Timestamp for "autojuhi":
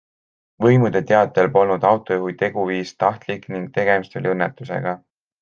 1.89-2.33